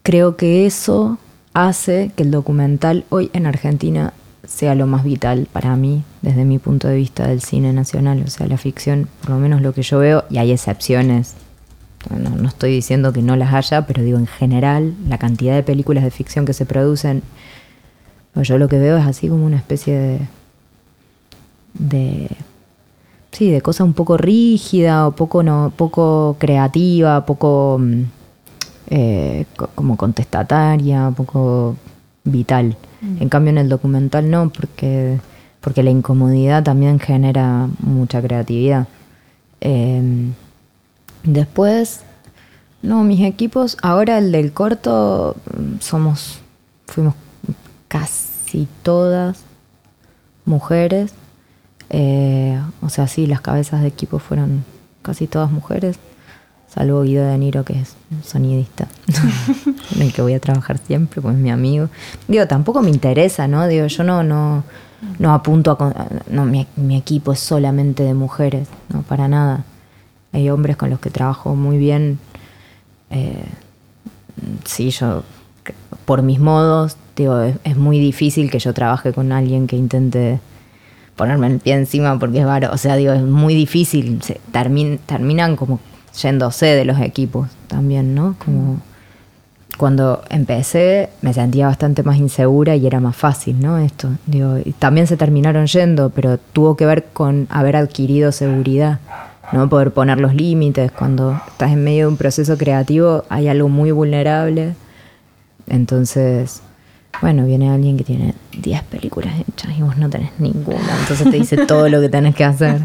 [0.10, 1.20] creo que eso
[1.54, 4.12] hace que el documental hoy en Argentina
[4.44, 8.24] sea lo más vital para mí desde mi punto de vista del cine nacional.
[8.26, 11.36] O sea, la ficción, por lo menos lo que yo veo, y hay excepciones,
[12.10, 15.62] no, no estoy diciendo que no las haya, pero digo en general, la cantidad de
[15.62, 17.22] películas de ficción que se producen,
[18.34, 20.20] yo lo que veo es así como una especie de...
[21.76, 22.30] de
[23.32, 28.06] sí, de cosa un poco rígida o poco, no, poco creativa, poco mm,
[28.90, 31.76] eh, co- como contestataria, poco
[32.24, 32.76] vital.
[33.20, 35.20] En cambio en el documental no, porque,
[35.62, 38.88] porque la incomodidad también genera mucha creatividad.
[39.62, 40.02] Eh,
[41.24, 42.02] después,
[42.82, 46.40] no, mis equipos, ahora el del corto, mm, somos,
[46.88, 47.14] fuimos
[47.88, 49.44] casi todas
[50.46, 51.14] mujeres.
[51.90, 54.64] Eh, o sea, sí, las cabezas de equipo fueron
[55.02, 55.98] casi todas mujeres,
[56.74, 58.88] salvo Guido de Niro, que es un sonidista,
[59.96, 61.90] en el que voy a trabajar siempre, pues es mi amigo.
[62.28, 63.68] Digo, tampoco me interesa, ¿no?
[63.68, 64.64] Digo, yo no, no,
[65.18, 66.08] no apunto a...
[66.30, 69.64] No, mi, mi equipo es solamente de mujeres, no, para nada.
[70.32, 72.20] Hay hombres con los que trabajo muy bien.
[73.10, 73.44] Eh,
[74.66, 75.24] sí, yo,
[76.06, 80.40] por mis modos, digo, es, es muy difícil que yo trabaje con alguien que intente
[81.16, 82.72] ponerme el pie encima porque es varo.
[82.72, 84.22] O sea, digo, es muy difícil.
[84.22, 85.80] Se termin- terminan como
[86.22, 88.36] yéndose de los equipos también, ¿no?
[88.44, 88.82] Como
[89.80, 93.78] cuando empecé me sentía bastante más insegura y era más fácil, ¿no?
[93.78, 99.00] Esto, digo, y también se terminaron yendo, pero tuvo que ver con haber adquirido seguridad,
[99.54, 100.92] no poder poner los límites.
[100.92, 104.76] Cuando estás en medio de un proceso creativo hay algo muy vulnerable.
[105.68, 106.62] Entonces,
[107.22, 111.00] bueno, viene alguien que tiene 10 películas hechas y vos no tenés ninguna.
[111.00, 112.82] Entonces te dice todo lo que tenés que hacer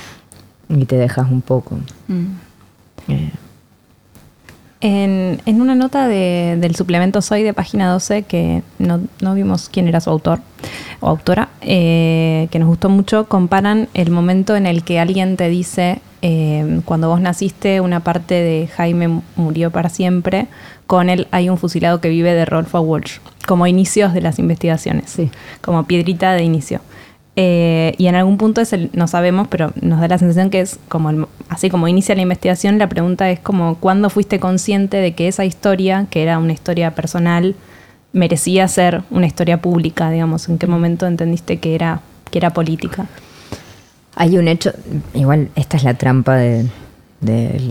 [0.68, 1.78] y te dejas un poco.
[2.08, 2.47] Mm.
[3.08, 3.30] Eh,
[4.80, 10.08] En, una nota del suplemento Soy de página 12, que no, vimos quién era su
[10.10, 10.38] autor
[11.00, 15.48] o autora, eh, que nos gustó mucho, comparan el momento en el que alguien te
[15.48, 20.46] dice, eh, cuando vos naciste, una parte de Jaime murió para siempre,
[20.86, 23.18] con él hay un fusilado que vive de Rolfo Walsh,
[23.48, 25.16] como inicios de las investigaciones,
[25.60, 26.80] como piedrita de inicio.
[27.40, 30.58] Eh, y en algún punto es el, no sabemos, pero nos da la sensación que
[30.58, 35.14] es como así como inicia la investigación, la pregunta es como cuándo fuiste consciente de
[35.14, 37.54] que esa historia, que era una historia personal,
[38.12, 42.00] merecía ser una historia pública, digamos, en qué momento entendiste que era,
[42.32, 43.06] que era política.
[44.16, 44.72] Hay un hecho,
[45.14, 46.68] igual esta es la trampa del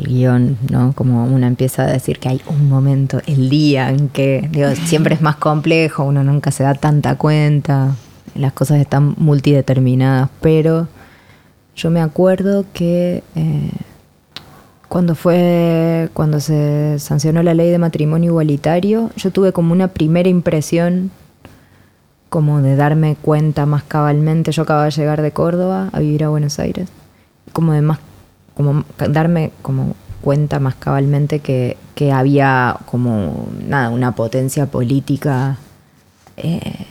[0.07, 0.93] guion, ¿no?
[0.93, 4.49] Como uno empieza a decir que hay un momento, el día en que,
[4.85, 7.97] siempre es más complejo, uno nunca se da tanta cuenta,
[8.35, 10.87] las cosas están multideterminadas, pero
[11.75, 13.71] yo me acuerdo que eh,
[14.89, 20.29] cuando fue, cuando se sancionó la ley de matrimonio igualitario, yo tuve como una primera
[20.29, 21.11] impresión
[22.29, 26.29] como de darme cuenta más cabalmente, yo acababa de llegar de Córdoba a vivir a
[26.29, 26.89] Buenos Aires,
[27.53, 27.99] como de más,
[28.55, 35.57] como darme como cuenta más cabalmente que, que había como nada, una potencia política
[36.37, 36.85] eh,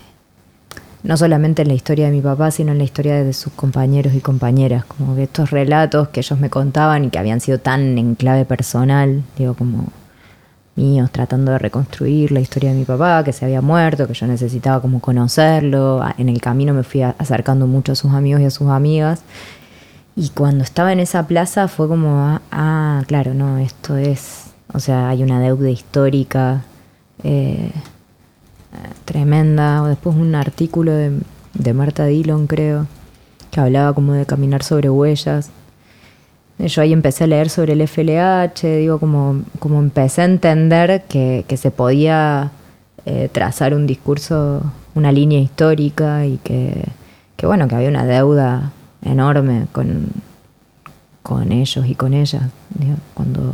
[1.07, 4.12] no solamente en la historia de mi papá, sino en la historia de sus compañeros
[4.14, 7.97] y compañeras, como que estos relatos que ellos me contaban y que habían sido tan
[7.97, 9.87] en clave personal, digo, como
[10.75, 14.27] míos, tratando de reconstruir la historia de mi papá, que se había muerto, que yo
[14.27, 18.51] necesitaba como conocerlo, en el camino me fui acercando mucho a sus amigos y a
[18.51, 19.23] sus amigas,
[20.16, 25.09] y cuando estaba en esa plaza fue como, ah, claro, no, esto es, o sea,
[25.09, 26.64] hay una deuda histórica.
[27.23, 27.71] Eh,
[29.05, 29.83] tremenda.
[29.83, 31.12] O después un artículo de,
[31.55, 32.87] de Marta Dillon, creo,
[33.50, 35.50] que hablaba como de caminar sobre huellas.
[36.59, 41.44] Yo ahí empecé a leer sobre el FLH, digo, como, como empecé a entender que,
[41.57, 42.50] se podía
[43.05, 44.62] eh, trazar un discurso,
[44.94, 46.85] una línea histórica y que,
[47.37, 50.07] que, bueno, que había una deuda enorme con,
[51.22, 52.44] con ellos y con ellas.
[53.12, 53.52] cuando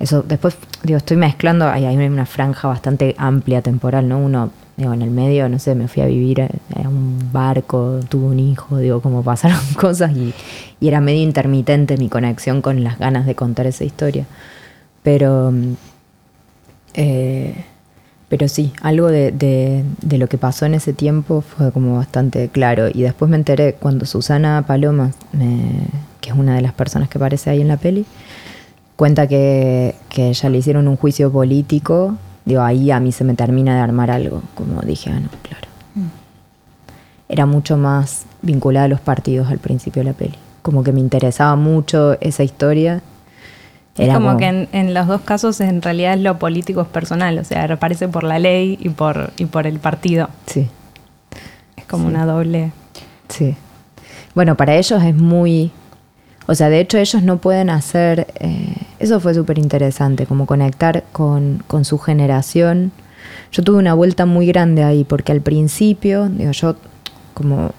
[0.00, 4.18] eso después, digo, estoy mezclando, hay, hay una franja bastante amplia temporal, ¿no?
[4.18, 8.26] Uno, digo, en el medio, no sé, me fui a vivir en un barco, tuve
[8.26, 10.32] un hijo, digo, como pasaron cosas y,
[10.80, 14.26] era medio intermitente mi conexión con las ganas de contar esa historia.
[15.02, 15.52] Pero,
[16.94, 17.64] eh,
[18.28, 22.88] pero sí, algo de, de, lo que pasó en ese tiempo fue como bastante claro.
[22.88, 25.10] Y después me enteré cuando Susana Paloma,
[26.20, 28.06] que es una de las personas que aparece ahí en la peli,
[28.98, 33.34] cuenta que, que ya le hicieron un juicio político, digo, ahí a mí se me
[33.34, 35.68] termina de armar algo, como dije, ah, no, claro.
[35.94, 36.08] Mm.
[37.28, 40.34] Era mucho más vinculada a los partidos al principio de la peli.
[40.62, 43.00] Como que me interesaba mucho esa historia.
[43.96, 47.68] Era como, que en, los dos casos en realidad lo político es personal, o sea,
[47.68, 50.28] reparece por la ley y por, y por el partido.
[50.46, 50.68] Sí.
[51.76, 52.72] Es como una doble.
[53.28, 53.54] Sí.
[54.34, 55.70] Bueno, para ellos es muy
[56.50, 61.04] o sea, de hecho ellos no pueden hacer, eh, eso fue súper interesante, como conectar
[61.12, 62.90] con, su generación.
[63.52, 66.76] Yo tuve una vuelta muy grande ahí, porque al principio, digo, yo
[67.34, 67.72] como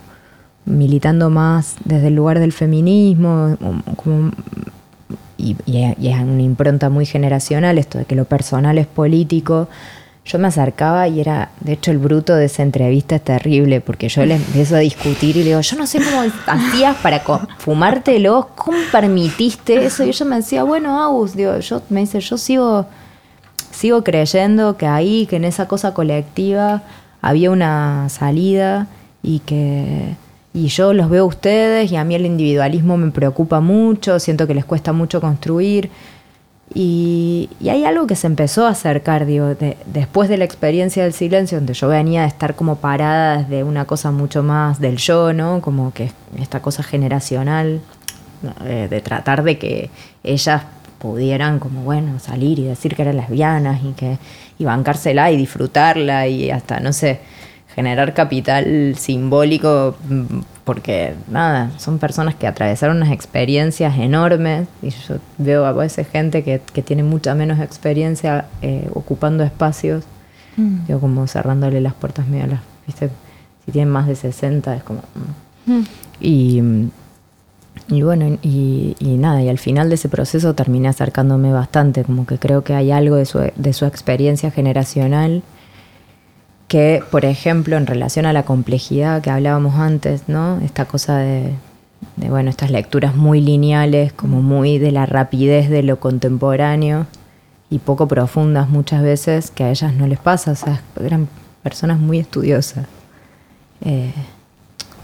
[0.66, 3.58] militando más desde el lugar del feminismo,
[5.36, 9.68] y, y es una impronta muy generacional, esto de que lo personal es político,
[10.30, 14.10] yo me acercaba y era, de hecho, el bruto de esa entrevista es terrible, porque
[14.10, 17.24] yo le empiezo a discutir y le digo, yo no sé cómo hacías para
[17.58, 20.04] fumártelo, ¿cómo permitiste eso?
[20.04, 22.86] Y ella me decía, bueno, Agus, digo, yo, me dice, yo sigo,
[23.72, 26.84] sigo creyendo que ahí, que en esa cosa colectiva
[27.24, 28.86] había una salida
[29.24, 30.16] y que
[30.54, 34.46] y yo los veo a ustedes y a mí el individualismo me preocupa mucho, siento
[34.46, 35.90] que les cuesta mucho construir.
[36.74, 39.56] Y, hay algo que se empezó a acercar, digo,
[39.86, 43.86] después de la experiencia del silencio, donde yo venía de estar como parada desde una
[43.86, 45.62] cosa mucho más del yo, ¿no?
[45.62, 47.82] Como que esta cosa generacional,
[48.66, 49.90] eh, de tratar de que
[50.24, 50.64] ellas
[51.00, 54.18] pudieran como, bueno, salir y decir que eran lesbianas y que
[54.60, 57.22] y bancársela y disfrutarla y hasta, no sé,
[57.76, 65.16] generar capital simbólico mm, porque nada, son personas que atravesaron unas experiencias enormes y yo
[65.40, 70.04] veo a veces gente que, tiene mucha menos experiencia eh, ocupando espacios,
[70.58, 70.86] mm.
[70.86, 73.10] digo, como cerrándole las puertas medio las, ¿viste?
[73.66, 75.02] Si tienen más de 60 es como...
[75.66, 75.72] Mm.
[75.72, 75.86] Mm.
[76.20, 76.62] Y,
[77.88, 82.38] y bueno, y, nada, y al final de ese proceso terminé acercándome bastante, como que
[82.38, 85.42] creo que hay algo de su, de su experiencia generacional
[86.70, 90.60] que, por ejemplo, en relación a la complejidad que hablábamos antes, ¿no?
[90.62, 91.52] Esta cosa de,
[92.16, 97.08] bueno, estas lecturas muy lineales, como muy de la rapidez de lo contemporáneo,
[97.72, 101.28] y poco profundas muchas veces que a ellas no les pasa, o sea, eran
[101.64, 102.86] personas muy estudiosas.
[103.82, 104.14] Eh,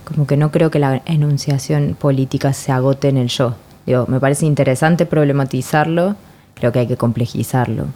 [0.06, 3.56] como que no creo que la enunciación política se agote en el yo.
[3.88, 6.16] Digo, me parece interesante problematizarlo,
[6.54, 7.88] creo que hay que complejizarlo.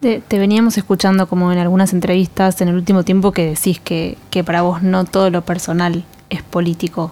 [0.00, 4.44] Te, veníamos escuchando como en algunas entrevistas en el último tiempo que decís que, que
[4.44, 7.10] para vos no todo lo personal es político.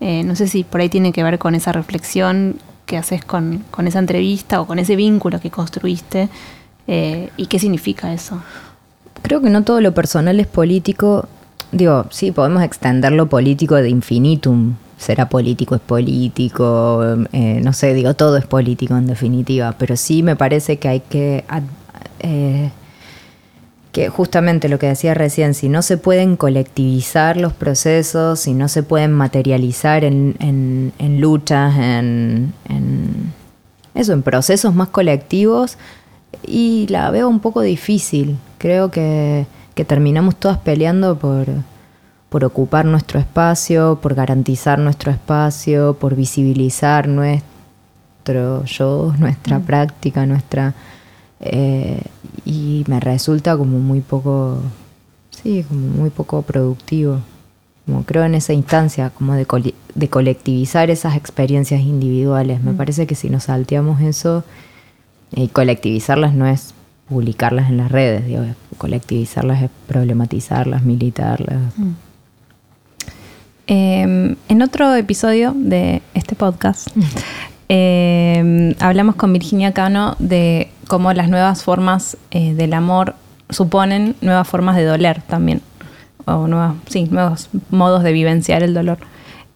[0.00, 2.56] Eh, no sé si por ahí tiene que ver con esa reflexión
[2.86, 6.30] que haces con, con esa entrevista o con ese vínculo que construiste
[6.86, 8.42] eh, y qué significa eso.
[9.20, 11.28] Creo que no todo lo personal es político.
[11.72, 14.74] Digo, sí, podemos extender lo político de infinitum.
[14.96, 20.22] Será político, es político, eh, no sé, digo, todo es político en definitiva, pero sí
[20.22, 21.44] me parece que hay que
[23.94, 28.66] que justamente lo que decía recién, si no se pueden colectivizar los procesos, si no
[28.66, 30.34] se pueden materializar en,
[30.98, 32.52] en, luchas, en,
[33.94, 35.78] eso, en procesos más colectivos,
[36.44, 38.36] y la veo un poco difícil.
[38.58, 39.46] Creo que,
[39.86, 41.46] terminamos todas peleando por,
[42.30, 49.62] por ocupar nuestro espacio, por garantizar nuestro espacio, por visibilizar nuestro yo, nuestra mm.
[49.62, 50.74] práctica, nuestra
[51.40, 52.00] eh,
[52.44, 54.60] y me resulta como muy poco,
[55.30, 57.20] sí, como muy poco productivo.
[57.86, 59.46] Como creo en esa instancia, como de,
[59.94, 62.62] de colectivizar esas experiencias individuales.
[62.62, 62.76] Me mm.
[62.76, 64.42] parece que si nos salteamos eso,
[65.34, 66.74] y colectivizarlas no es
[67.08, 68.42] publicarlas en las redes, digo,
[68.78, 71.60] colectivizarlas es problematizarlas, militarlas.
[71.76, 71.92] Mm.
[73.66, 76.88] Em, en otro episodio de este podcast
[77.70, 83.14] eh, hablamos con Virginia Cano de cómo las nuevas formas eh, del amor
[83.50, 85.60] suponen nuevas formas de doler también,
[86.24, 88.98] o nuevas, sí, nuevos modos de vivenciar el dolor.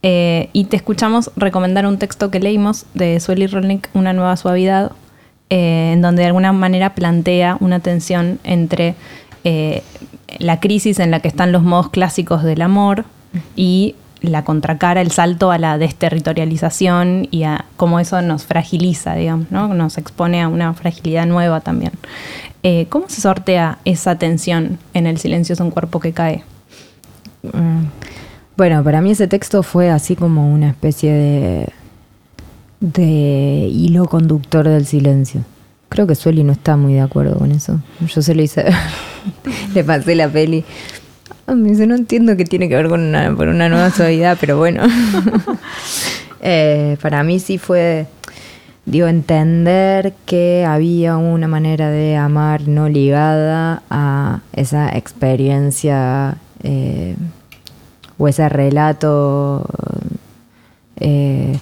[0.03, 4.93] Eh, y te escuchamos recomendar un texto que leímos de Sueli Rolnick, Una nueva suavidad,
[5.51, 8.95] eh, en donde de alguna manera plantea una tensión entre
[10.39, 13.07] la crisis en la que están los modos clásicos del amor
[13.57, 19.51] y la contracara, el salto a la desterritorialización y a cómo eso nos fragiliza, digamos,
[19.51, 19.69] ¿no?
[19.75, 21.93] Nos expone a una fragilidad nueva también.
[22.63, 26.43] Eh, ¿Cómo se sortea esa tensión en el silencio es un cuerpo que cae?
[27.43, 27.85] Mm.
[28.57, 31.69] Bueno, para mí ese texto fue así como una especie de,
[32.81, 35.45] de hilo conductor del silencio.
[35.89, 37.81] Creo que Sueli no está muy de acuerdo con eso.
[38.01, 38.65] Yo se lo hice,
[39.75, 40.65] le pasé la peli
[41.55, 44.83] me dice, no entiendo qué tiene que ver con una, una nueva suavidad, pero bueno.
[46.41, 48.07] Eh, para mí sí fue,
[48.87, 57.17] digo, entender que había una manera de amar no ligada a esa experiencia eh,
[58.19, 59.67] o ese relato.
[60.95, 61.59] Eh,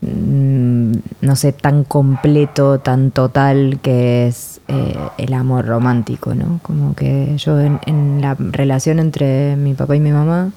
[0.00, 0.92] Mm,
[1.22, 6.60] no sé, tan completo, tan total que es eh, el amor romántico, ¿no?
[6.62, 10.50] Como que yo en, la relación entre mi papá y mi mamá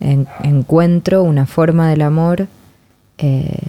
[0.00, 2.46] encuentro una forma del amor
[3.18, 3.66] eh,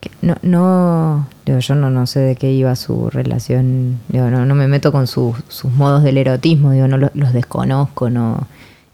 [0.00, 0.10] que
[0.42, 4.92] no, yo no, no sé de qué iba su relación, digo, no, no me meto
[4.92, 5.34] con sus
[5.76, 8.46] modos del erotismo, digo, no los, desconozco, no...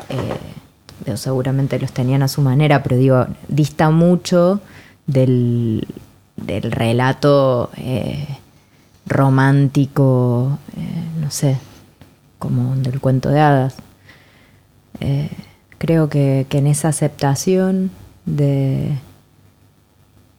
[0.09, 4.61] Eh, seguramente los tenían a su manera, pero digo, dista mucho
[5.07, 5.87] del,
[6.37, 8.39] relato eh,
[9.07, 11.59] romántico, eh, no sé,
[12.39, 13.75] como del cuento de hadas.
[15.01, 15.31] Eh,
[15.79, 17.91] creo que, en esa aceptación
[18.25, 18.99] de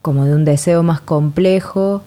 [0.00, 2.02] como de un deseo más complejo,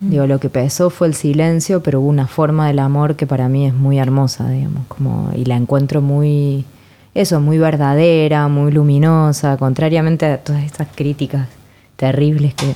[0.00, 0.10] mm.
[0.10, 3.48] digo, lo que pesó fue el silencio, pero hubo una forma del amor que para
[3.48, 6.66] mí es muy hermosa, digamos, como, y la encuentro muy,
[7.14, 11.48] eso, muy verdadera, muy luminosa, contrariamente a todas estas críticas
[11.96, 12.74] terribles que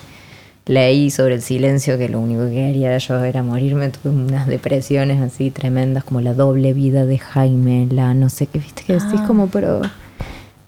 [0.67, 5.23] leí sobre el silencio, que lo único que quería yo era morirme, tuve unas depresiones
[5.23, 9.21] así tremendas, como la doble vida de Jaime, la no sé qué, viste que decís
[9.21, 9.25] ah.
[9.27, 9.81] como, pero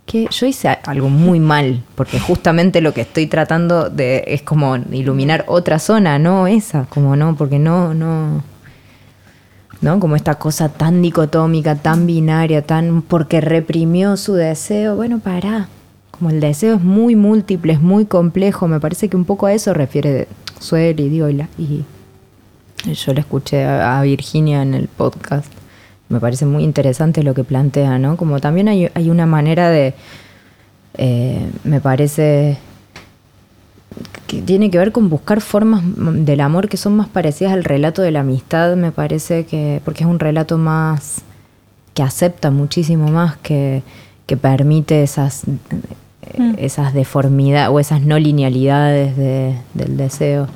[0.07, 4.77] que yo hice algo muy mal, porque justamente lo que estoy tratando de es como
[4.77, 8.43] iluminar otra zona, no esa, como no, porque no, no
[9.81, 10.01] ¿no?
[10.01, 14.97] Como esta cosa tan dicotómica, tan binaria, tan porque reprimió su deseo.
[14.97, 15.69] Bueno, para.
[16.19, 19.53] Como el deseo es muy múltiple, es muy complejo, me parece que un poco a
[19.53, 20.27] eso refiere
[20.59, 21.49] Suel y Diola.
[21.57, 21.85] Y
[22.93, 25.53] yo le escuché a, Virginia en el podcast.
[26.09, 28.17] Me parece muy interesante lo que plantea, ¿no?
[28.17, 29.95] Como también hay, hay una manera de.
[30.95, 32.59] Eh, me parece
[34.27, 38.03] que tiene que ver con buscar formas del amor que son más parecidas al relato
[38.03, 41.23] de la amistad, me parece que, porque es un relato más
[41.95, 43.83] que acepta muchísimo más, que,
[44.27, 45.45] que permite esas,
[46.37, 46.55] mm.
[46.59, 50.49] esas deformidades o esas no linealidades del deseo.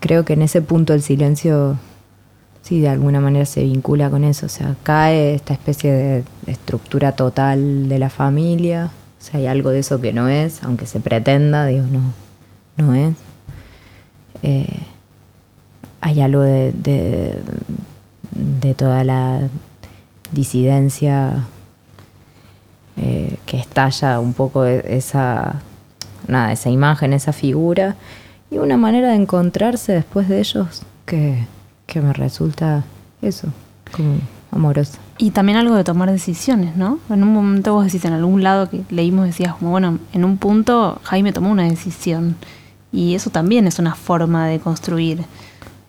[0.00, 1.78] creo que en ese punto el silencio,
[2.62, 4.46] sí, de alguna manera se vincula con eso.
[4.46, 8.90] O sea, cae esta especie de estructura total de la familia.
[9.20, 12.12] O sea, hay algo de eso que no es, aunque se pretenda, digo, no,
[12.76, 13.14] no es.
[14.42, 14.78] Eh,
[16.00, 17.34] hay algo de, de,
[18.62, 19.48] de toda la
[20.32, 21.44] disidencia
[22.96, 25.60] eh, que estalla un poco e-, esa,
[26.28, 27.96] nada, esa imagen, esa figura,
[28.50, 31.46] y una manera de encontrarse después de ellos que,
[31.86, 32.84] que me resulta
[33.22, 33.48] eso,
[33.92, 34.18] como
[34.50, 34.98] amorosa.
[35.18, 36.98] Y también algo de tomar decisiones, ¿no?
[37.10, 40.36] En un momento vos decís, en algún lado que leímos, decías, como, bueno, en un
[40.36, 42.36] punto Jaime tomó una decisión.
[42.92, 45.24] Y eso también es una forma de construir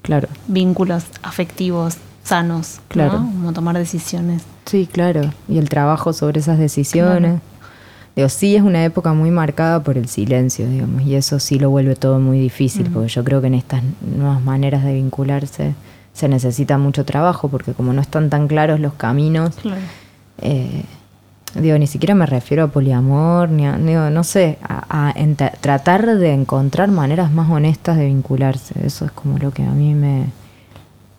[0.02, 0.28] claro.
[0.48, 1.98] vínculos afectivos
[2.28, 3.18] sanos, claro.
[3.18, 4.44] Como tomar decisiones.
[4.66, 5.32] Sí, claro.
[5.48, 7.40] Y el trabajo sobre esas decisiones.
[8.16, 11.70] Digo, sí es una época muy marcada por el silencio, digamos, y eso sí lo
[11.70, 15.76] vuelve todo muy difícil, porque yo creo que en estas nuevas maneras de vincularse
[16.14, 19.56] se necesita mucho trabajo, porque como no están tan claros los caminos,
[20.42, 20.84] eh,
[21.54, 25.14] digo, ni siquiera me refiero a poliamor, ni a, no sé, a,
[25.62, 29.94] tratar de encontrar maneras más honestas de vincularse, eso es como lo que a mí
[29.94, 30.26] me,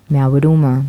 [0.09, 0.83] me abruma,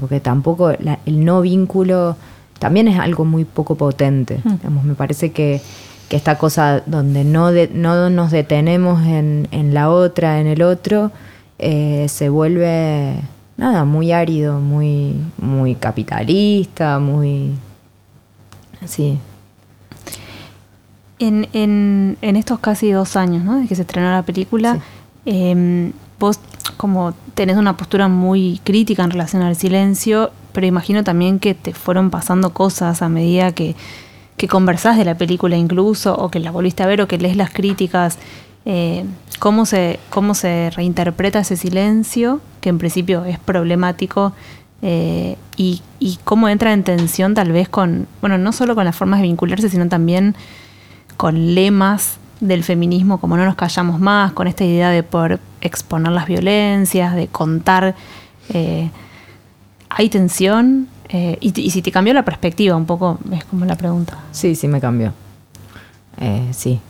[0.00, 2.16] porque tampoco el no vínculo
[2.58, 4.40] también es algo muy poco potente.
[4.44, 4.86] Mm.
[4.86, 5.60] me parece que,
[6.10, 11.10] esta cosa donde no, no nos detenemos en, la otra, en el otro,
[11.58, 13.16] eh, se vuelve
[13.56, 17.50] nada, muy árido, muy, muy capitalista, muy...
[18.86, 19.18] Sí.
[21.18, 23.58] En, en, en estos casi dos años ¿no?
[23.58, 24.78] de que se estrenó la película,
[25.26, 26.38] em, vos
[26.74, 31.72] como tenés una postura muy crítica en relación al silencio, pero imagino también que te
[31.72, 33.74] fueron pasando cosas a medida que,
[34.36, 37.36] que conversás de la película incluso, o que la volviste a ver, o que lees
[37.36, 38.18] las críticas.
[38.66, 39.04] Eh,
[39.38, 44.32] ¿cómo, se, ¿Cómo se reinterpreta ese silencio, que en principio es problemático,
[44.82, 48.94] eh, y, y, cómo entra en tensión tal vez con, bueno, no solo con las
[48.94, 50.34] formas de vincularse, sino también
[51.16, 56.12] con lemas del feminismo, como no nos callamos más, con esta idea de poder exponer
[56.12, 57.94] las violencias, de contar.
[58.50, 58.90] Eh,
[59.88, 60.88] ¿Hay tensión?
[61.08, 64.18] Eh, y, si te cambió la perspectiva un poco, es como la pregunta.
[64.32, 65.12] Sí, sí me cambió.
[66.20, 66.80] Eh, sí.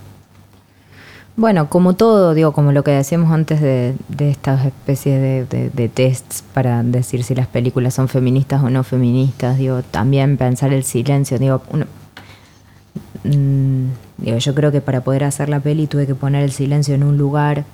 [1.37, 5.89] Bueno, como todo, digo, como lo que decíamos antes de, de estas especies de, de,
[5.89, 10.85] tests para decir si las películas son feministas o no feministas, digo, también pensar el
[10.85, 11.61] silencio, digo,
[13.25, 13.87] mm,
[14.19, 17.03] digo, yo creo que para poder hacer la peli tuve que poner el silencio en
[17.03, 17.65] un lugar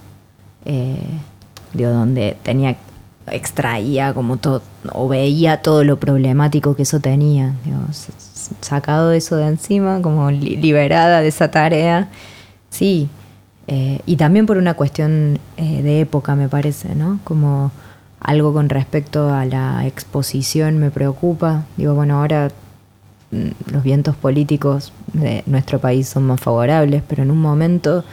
[0.65, 0.99] eh,
[1.73, 2.77] digo, donde tenía,
[3.29, 7.55] extraía como todo, o veía todo lo problemático que eso tenía,
[8.61, 12.09] sacado eso de encima, como liberada de esa tarea,
[12.71, 13.09] sí,
[13.67, 17.21] eh, y también por una cuestión eh, de época, me parece, ¿no?
[17.25, 17.71] Como
[18.21, 21.65] algo con respecto a la exposición me preocupa.
[21.77, 22.51] Digo, bueno, ahora
[23.31, 28.05] los vientos políticos de nuestro país son más favorables, pero en un momento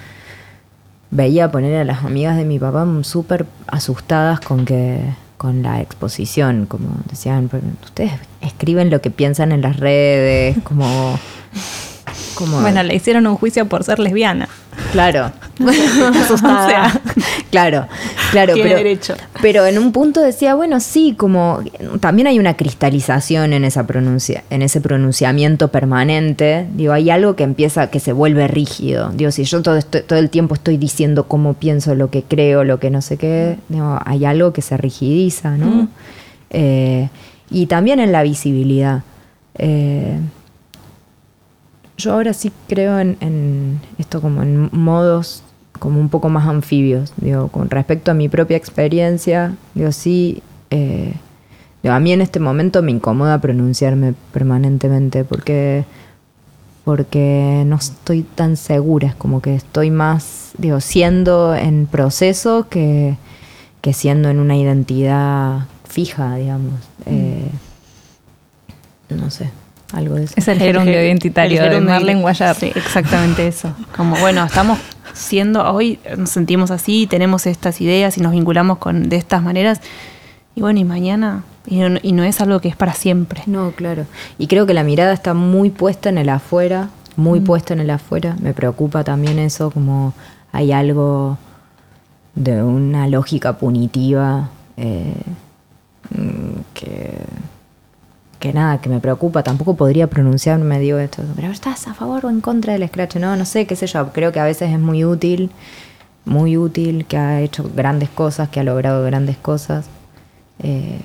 [1.09, 4.99] veía poner a las amigas de mi papá súper asustadas con que
[5.37, 7.49] con la exposición, como decían,
[7.83, 8.11] ustedes
[8.41, 11.17] escriben lo que piensan en las redes, como
[12.61, 14.47] bueno, le hicieron un juicio por ser lesbiana.
[14.91, 15.31] Claro.
[17.51, 17.87] claro,
[18.31, 18.53] claro.
[18.55, 18.77] pero,
[19.41, 21.61] pero en un punto decía, bueno, sí, como
[21.99, 26.67] también hay una cristalización en esa pronuncia, en ese pronunciamiento permanente.
[26.73, 29.11] Digo, hay algo que empieza, que se vuelve rígido.
[29.13, 32.79] Digo, si yo todo, todo el tiempo estoy diciendo cómo pienso, lo que creo, lo
[32.79, 35.87] que no sé qué, digo, hay algo que se rigidiza, ¿no?
[36.49, 37.09] Eh,
[37.49, 39.03] y también en la visibilidad.
[39.57, 40.19] Eh,
[41.97, 45.43] yo ahora sí creo en, esto como en modos
[45.77, 51.13] como un poco más anfibios, digo, con respecto a mi propia experiencia, digo, sí, eh,
[51.83, 55.85] a mí en este momento me incomoda pronunciarme permanentemente porque,
[56.83, 63.15] porque no estoy tan segura, es como que estoy más, digo, siendo en proceso que,
[63.81, 66.73] que siendo en una identidad fija, digamos.
[67.05, 67.49] Eh,
[69.09, 69.49] no sé
[69.93, 70.33] algo de eso.
[70.35, 72.55] Es el gerundio identitario de Marlene Guayar.
[72.55, 73.73] Sí, exactamente eso.
[73.95, 74.79] Como, bueno, estamos
[75.17, 79.81] siendo, hoy nos sentimos así, tenemos estas ideas y nos vinculamos con de estas maneras.
[80.55, 83.43] Y bueno, y mañana, y no, es algo que es para siempre.
[83.45, 84.05] No, claro.
[84.37, 87.43] Y creo que la mirada está muy puesta en el afuera, muy mm.
[87.43, 88.35] puesta en el afuera.
[88.41, 90.13] Me preocupa también eso, como
[90.51, 91.37] hay algo
[92.35, 95.13] de una lógica punitiva eh,
[96.11, 97.13] mm, que
[98.39, 102.29] que nada, que me preocupa, tampoco podría pronunciarme, digo esto, pero estás a favor o
[102.29, 104.79] en contra del scratch, no, no sé, qué sé yo, creo que a veces es
[104.79, 105.51] muy útil
[106.27, 109.87] muy útil, que ha hecho grandes cosas, que ha logrado grandes cosas,
[110.59, 110.99] eh,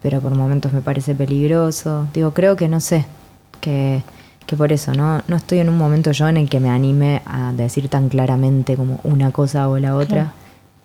[0.00, 2.06] pero por momentos me parece peligroso.
[2.14, 3.04] Digo, creo que no sé,
[3.60, 4.02] que,
[4.46, 5.22] que por eso, ¿no?
[5.26, 8.76] No estoy en un momento yo en el que me anime a decir tan claramente
[8.76, 10.32] como una cosa o la otra.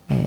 [0.09, 0.25] Eh,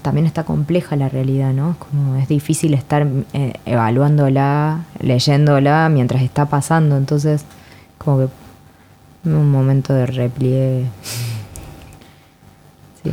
[0.00, 1.76] también está compleja la realidad, ¿no?
[2.18, 7.44] Es difícil estar eh, evaluándola, leyéndola mientras está pasando, entonces
[7.98, 8.28] como que
[9.24, 10.86] un momento de repliegue.
[13.02, 13.10] Sí.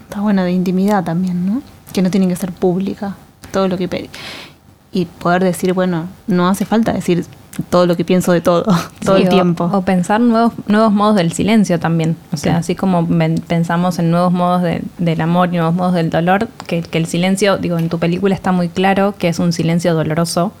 [0.00, 1.60] Está bueno de intimidad también, ¿no?
[1.92, 3.16] Que no tiene que ser pública
[3.50, 4.08] todo lo que pedí.
[4.92, 7.26] Y poder decir, bueno, no hace falta decir
[7.68, 8.64] todo lo que pienso de todo,
[9.04, 9.64] todo el tiempo.
[9.72, 12.16] O, pensar nuevos, nuevos modos del silencio también.
[12.32, 13.06] O sea, así como
[13.46, 14.62] pensamos en nuevos modos
[14.98, 18.52] del amor y nuevos modos del dolor, que, el silencio, digo, en tu película está
[18.52, 20.52] muy claro que es un silencio doloroso,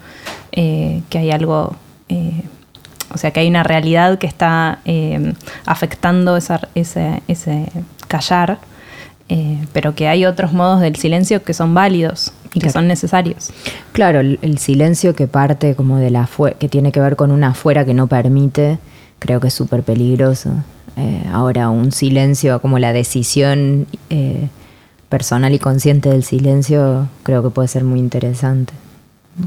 [0.52, 1.76] eh, que hay algo,
[2.08, 2.42] eh,
[3.12, 5.34] o sea, que hay una realidad que está eh,
[5.64, 7.70] afectando esa, ese, ese
[8.08, 8.58] callar,
[9.72, 13.50] pero que hay otros modos del silencio que son válidos y que son necesarios.
[13.92, 16.28] Claro, el, silencio que parte como de la
[16.58, 18.78] que tiene que ver con una afuera que no permite,
[19.18, 20.50] creo que es súper peligroso.
[20.96, 24.48] Eh, ahora, un silencio como la decisión eh,
[25.08, 28.72] personal y consciente del silencio, creo que puede ser muy interesante.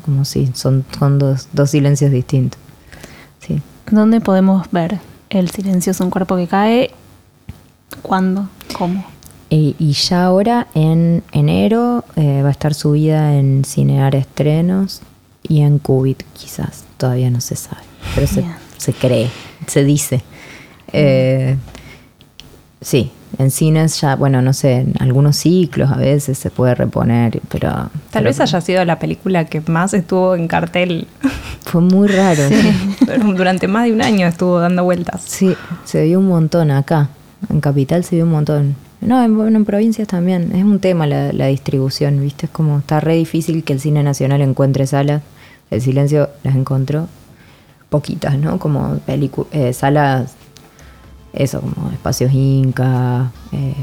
[0.03, 2.59] Como si son, son dos, dos silencios distintos.
[3.39, 3.61] Sí.
[3.91, 4.99] ¿Dónde podemos ver
[5.29, 6.91] el silencio es un cuerpo que cae?
[8.01, 8.49] ¿Cuándo?
[8.77, 9.05] ¿Cómo?
[9.49, 15.01] Y ya ahora, en enero, eh, va a estar subida en Cinear Estrenos
[15.43, 16.83] y en Cubit, quizás.
[16.97, 17.81] Todavía no se sabe,
[18.15, 19.29] pero se, cree,
[19.67, 20.21] se dice.
[20.93, 21.57] Eh,
[22.81, 27.41] sí, en cines ya, bueno, no sé, en algunos ciclos a veces se puede reponer,
[27.49, 27.89] pero...
[28.11, 31.07] Tal vez haya sido la película que más estuvo en cartel.
[31.65, 32.43] Fue muy raro.
[33.35, 35.21] Durante más de un año estuvo dando vueltas.
[35.25, 37.09] Sí, se vio un montón acá.
[37.49, 38.84] En Capital se vio un montón.
[39.01, 40.55] No, en, provincias también.
[40.55, 42.47] Es un tema la, distribución, ¿viste?
[42.47, 45.21] Es como está re difícil que el cine nacional encuentre salas.
[45.71, 47.07] El silencio las encontró
[47.89, 48.59] poquitas, ¿no?
[48.59, 50.35] Como eh, salas,
[51.33, 53.73] eso, como espacios Inca, eh,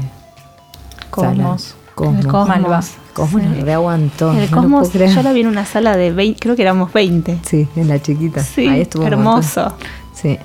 [1.09, 1.75] Cosmos.
[1.95, 2.25] Cosmos.
[2.25, 2.91] Cosmos.
[3.13, 3.61] Cosmos sí.
[3.61, 4.33] reaguantó.
[4.33, 7.39] El Cosmos, yo la vi en una sala de 20, creo que éramos 20.
[7.43, 8.43] Sí, en la chiquita.
[8.43, 9.73] Sí, Ahí estuvo hermoso.
[10.13, 10.39] Sí.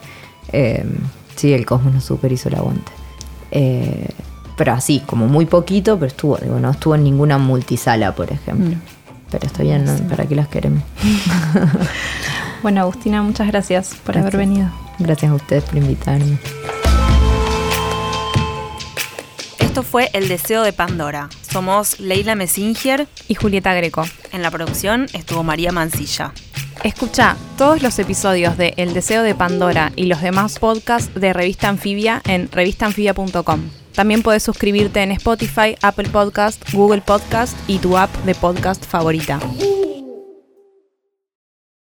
[0.52, 0.84] Eh,
[1.36, 2.92] sí, el Cosmos no super hizo el aguante.
[3.50, 4.08] Eh,
[4.58, 8.76] pero así, como muy poquito, pero estuvo, digo, no estuvo en ninguna multisala, por ejemplo.
[8.76, 8.80] Mm.
[9.30, 10.82] Pero está bien, ¿para qué las queremos?
[12.62, 14.68] bueno, Agustina, muchas gracias por haber venido.
[14.98, 16.38] Gracias a ustedes por invitarme.
[19.60, 21.28] Esto fue El Deseo de Pandora.
[21.42, 24.04] Somos Leila Messinger y Julieta Greco.
[24.32, 26.32] En la producción estuvo María Mancilla.
[26.82, 31.68] Escucha todos los episodios de El Deseo de Pandora y los demás podcasts de Revista
[31.68, 33.60] Anfibia en revistanfibia.com.
[33.98, 39.40] También puedes suscribirte en Spotify, Apple Podcast, Google Podcast y tu app de podcast favorita.